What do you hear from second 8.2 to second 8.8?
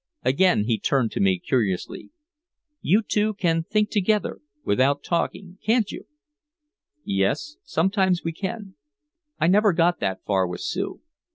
we can."